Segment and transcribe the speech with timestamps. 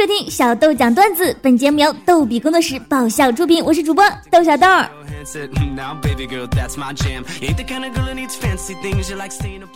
[0.00, 4.66] 收听小豆讲段子，本节目由逗比工作室爆笑出品，我是主播豆小豆。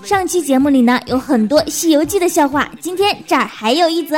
[0.03, 4.17] 上期节目里呢有很多《西游记》的笑话，今天这儿还有一则。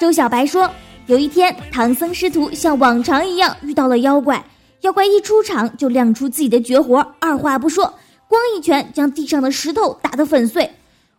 [0.00, 0.68] 周小白说，
[1.06, 4.44] 有一天唐僧师徒像往常一样遇到了妖怪，
[4.80, 7.84] 妖怪一出场就亮出自己的绝活，二话不说，
[8.28, 10.68] 咣一拳将地上的石头打得粉碎。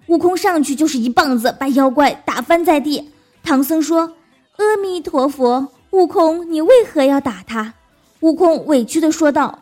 [0.08, 3.10] 悟空上去就是一棒子，把妖怪打翻在地。
[3.42, 4.12] 唐僧说
[4.58, 7.74] ：“阿弥陀佛，悟空，你为何要打他？”
[8.22, 9.60] 悟空委屈的说道：“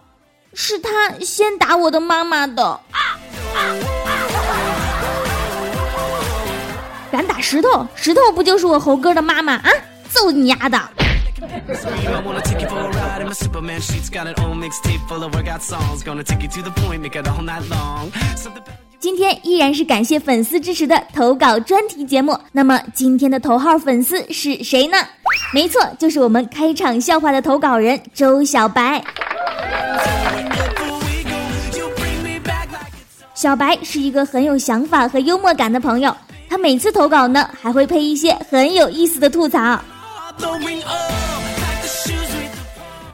[0.54, 2.80] 是他先打我的妈妈的。
[7.12, 7.86] ”敢打石头？
[7.96, 9.70] 石头不就是我猴哥的妈妈啊？
[10.10, 10.82] 揍你丫的！
[19.06, 22.36] 今天依然是感谢粉丝支持的投稿专题节目。
[22.52, 24.98] 那么今天的头号粉丝是谁呢？
[25.54, 29.00] 没错，就是我们开场笑话的投稿人周小白。
[33.36, 36.12] 小白是一个很有想法和幽默感的朋友，
[36.50, 39.80] 他每次投稿呢还会配一些很有意思的吐槽。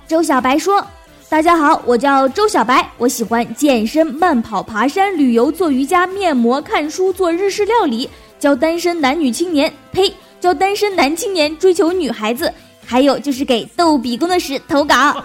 [0.08, 0.82] 周小白说。
[1.32, 12.54] 大家好，我叫周小白，我喜欢健身、慢跑、爬山、旅游、做瑜伽、面膜、看书、做日式料理，教单身男女青年，呸，教单身男青年追求女孩子，
[12.86, 14.94] 还有就是给逗比工作室投稿。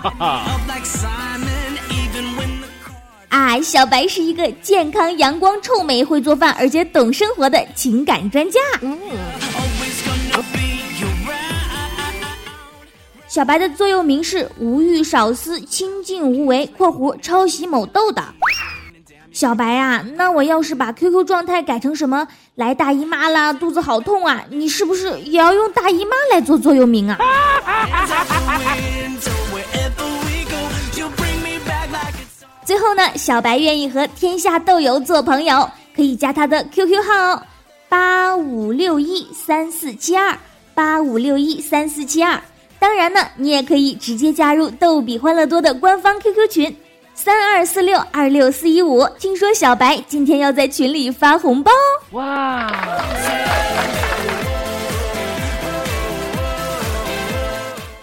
[3.29, 8.61] 啊，小白是一个健康、阳光、臭美、会做饭，而且懂生活的情感专家。
[13.37, 18.25] 小白的座右铭是“无欲少思，清静无为”（括弧抄袭某豆的）。
[19.31, 22.27] 小白啊，那我要是把 QQ 状态改成什么
[22.57, 27.19] “来大姨妈啦，肚子好痛啊”，你是不是也要用大姨妈来做座右铭啊？
[32.65, 37.43] 最后呢，小白愿意和天下豆友做朋友，可以加他的 QQ 号：
[37.91, 40.35] 八五六一三四七二
[40.75, 42.41] 八五六一三四七二。
[42.79, 46.77] 当然呢，你也可以直接加入逗比欢乐多的官方 QQ 群，
[47.15, 49.07] 三二四六二六四一五。
[49.19, 51.73] 听说小白今天要在群里发红包
[52.13, 52.71] 哇！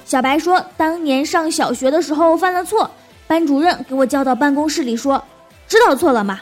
[0.05, 2.89] 小白说，当年上小学的时候犯了错，
[3.25, 5.23] 班主任给我叫到办公室里说
[5.67, 6.39] ：“知道错了吗？”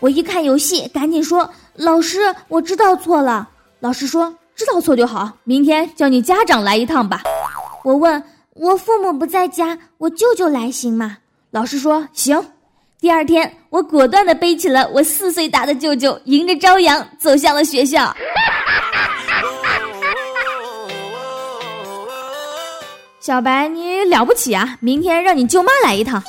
[0.00, 3.48] 我一看游戏，赶紧说：“老师，我知道错了。”
[3.80, 7.22] 老师说：“知道错就好，明天叫你家长来一趟吧。”
[7.84, 8.22] 我问
[8.54, 11.18] 我父母不在家，我舅舅来行吗？
[11.50, 12.42] 老师说行。
[12.98, 18.16] 第二天，我果断的背起了我四岁大的舅舅，迎着朝阳走向了学校。
[23.20, 24.78] 小白，你了不起啊！
[24.80, 26.22] 明天让你舅妈来一趟。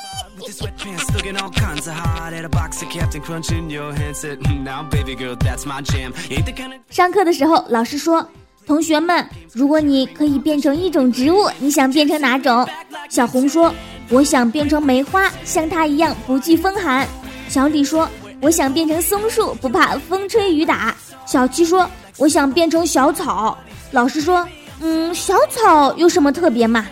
[6.90, 8.28] 上课的时候，老师说。
[8.66, 12.68] 同学们，如果你可以变成一种植物，你想变成哪种？
[13.08, 13.72] 小红说
[14.10, 17.06] ：“我想变成梅花，像它一样不惧风寒。”
[17.48, 18.08] 小李说
[18.42, 21.88] ：“我想变成松树，不怕风吹雨打。”小七说
[22.18, 23.56] ：“我想变成小草。”
[23.92, 24.44] 老师说
[24.82, 26.84] ：“嗯，小草有什么特别吗？”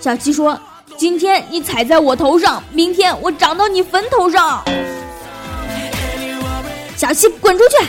[0.00, 0.58] 小七说
[0.96, 4.64] ：“今天你踩在我头上，明天我长到你坟头上。”
[6.96, 7.86] 小七滚出去！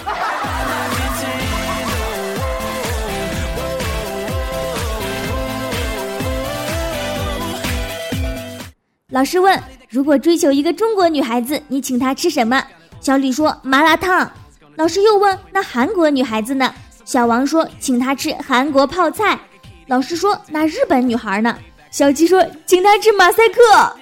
[9.10, 9.60] 老师问
[9.90, 12.64] ：“如果追求一个中国女孩子，你请她吃什么？”
[13.02, 14.32] 小李说：“麻辣烫。”
[14.78, 16.72] 老师又问：“那韩国女孩子呢？”
[17.06, 19.40] 小王说：“请她吃韩国泡菜。”
[19.88, 21.58] 老师说：“那日本女孩呢？”
[21.90, 23.96] 小七说：“请她吃马赛克。”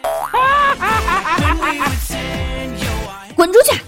[3.34, 3.80] 滚出去！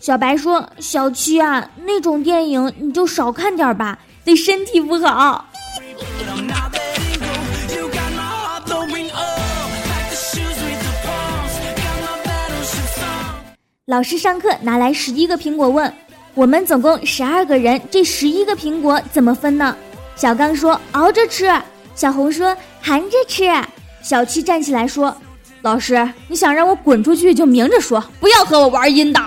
[0.00, 5.44] 小白说：“小七啊，那种电影你就少看点吧，对身体不好。”
[13.88, 15.92] 老师上课拿来十一个苹果，问
[16.34, 19.76] 我们总共十二个人，这十一个苹果怎么分呢？
[20.16, 21.48] 小刚说熬着吃，
[21.94, 23.44] 小红说含着吃，
[24.02, 25.16] 小七站起来说
[25.62, 29.20] ：“老师，你想让我滚出去就明着说，不要和我玩阴的。”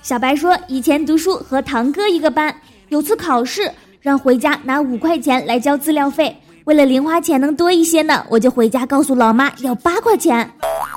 [0.00, 2.56] 小白说以前读书和堂哥一个班。
[2.92, 3.72] 有次考试，
[4.02, 6.36] 让回家拿五块钱来交资料费。
[6.64, 10.52] 为了零花钱能多一些呢，我就回家告诉老妈要八块钱。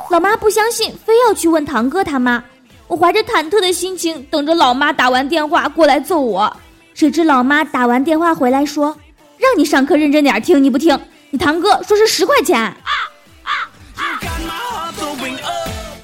[0.10, 2.44] 老妈不相信，非要去问堂哥他妈。
[2.88, 6.54] 我怀着忐忑的心情等着老妈打完电话过来揍我。
[6.94, 8.94] 谁知老妈打完电话回来说
[9.40, 11.00] ：“让你上课认真点听，你不听。
[11.30, 12.76] 你堂哥说是十块钱。”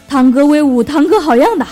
[0.08, 1.68] 堂哥威武，堂哥好样的。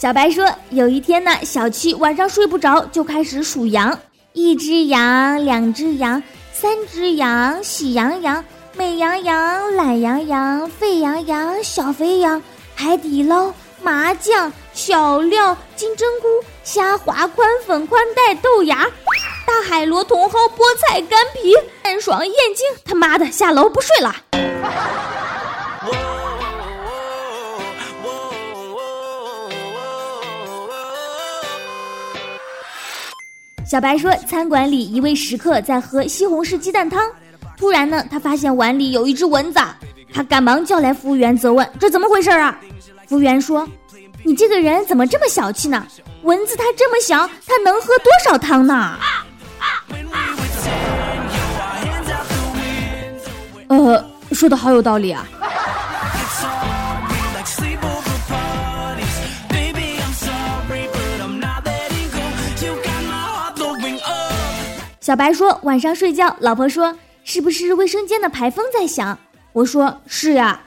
[0.00, 3.98] 小白说：“有一天呢，小七晚上睡不着，就开始数羊。
[4.32, 6.22] 一只羊，两只羊，
[6.54, 8.42] 三只羊，喜羊羊，
[8.74, 12.42] 美羊羊，懒羊羊，沸羊羊，小肥羊，
[12.74, 13.52] 海底捞，
[13.82, 16.28] 麻酱，小料，金针菇，
[16.64, 18.86] 虾滑，宽粉，宽带，豆芽，
[19.46, 22.66] 大海螺，茼蒿，菠菜，干皮，干爽，燕京。
[22.86, 24.16] 他妈的，下楼不睡了。”
[33.70, 37.08] 小白说：“餐馆里一位食客在喝西红柿鸡蛋汤，
[37.56, 39.60] 突然呢，他发现碗里有一只蚊子，
[40.12, 42.58] 他赶忙叫来服务员责问：这怎么回事啊？
[43.06, 43.64] 服务员说：
[44.24, 45.86] 你这个人怎么这么小气呢？
[46.22, 48.96] 蚊子它这么小，它能喝多少汤呢？
[53.68, 55.24] 呃，说的好有道理啊。”
[65.10, 69.18] 小白说：“晚上睡觉，老婆说是不是卫生间的排风在响？”
[69.52, 70.60] 我说：“是呀。”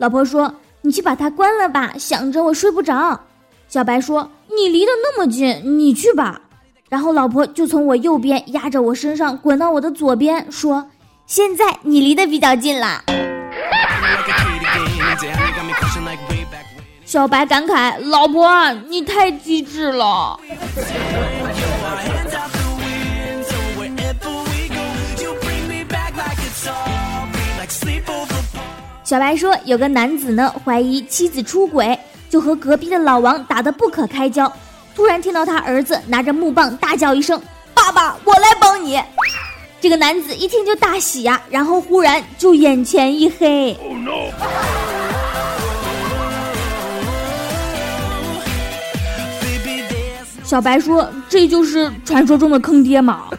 [0.00, 3.20] 老婆说：“你去把它关了吧，响着我睡不着。”
[3.68, 6.40] 小白说：“你离得那么近，你去吧。”
[6.88, 10.88] 然后老婆就从我右边压着我身上滚到我的左边，说
[11.28, 13.04] ：“现在你离得比较近了。”
[17.04, 20.40] 小白感慨：“老婆，你太机智了。”
[29.10, 31.98] 小白说：“有个男子呢，怀疑妻子出轨，
[32.28, 34.52] 就和隔壁的老王打得不可开交。
[34.94, 37.42] 突然听到他儿子拿着木棒大叫一声
[37.74, 39.02] ：‘爸爸，我来帮你！’
[39.82, 43.76] 这个男子一听就大喜呀，然后忽然就眼前一黑。
[50.44, 53.24] 小白说：‘这就是传说中的坑爹嘛。’”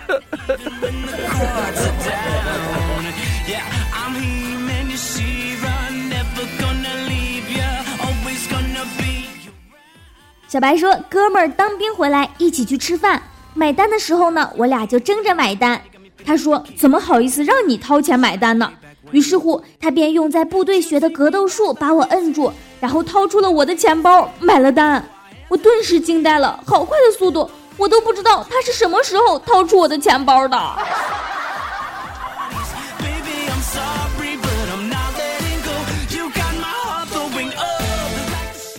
[10.51, 13.23] 小白说：“哥们儿当兵回来，一起去吃饭。
[13.53, 15.81] 买单的时候呢，我俩就争着买单。
[16.25, 18.69] 他说：‘怎么好意思让你掏钱买单呢？’
[19.11, 22.51] 于是乎，他便用在部队学的格斗术把我摁住，
[22.81, 25.01] 然后掏出了我的钱包买了单。
[25.47, 30.57] 我顿时惊呆了，好快的速度，我都不知道他是什么时候掏出我的钱包的。”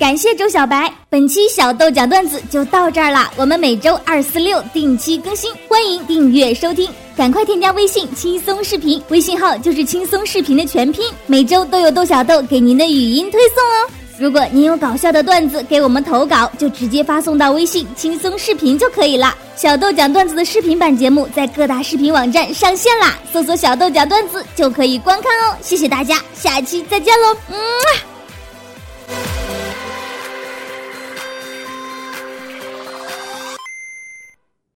[0.02, 3.30] 感谢周小白，本期小豆讲段子就到这儿了。
[3.36, 6.90] 我们每周二、四、六定期更新，欢迎订阅收听。
[7.16, 11.08] 赶快添加微信“轻松视频”，微信号就是“轻松视频”的全拼。
[11.28, 13.88] 每周都有豆小豆给您的语音推送哦。
[14.18, 19.32] 如果您有搞笑的段子给我们投稿，就直接发送到微信“轻松视频”就可以了。
[19.54, 25.56] 小豆讲段子的视频版节目在各大视频网站上线啦，搜索“小豆讲段子”就可以观看哦。
[25.62, 27.56] 谢谢大家，下期再见喽，嗯。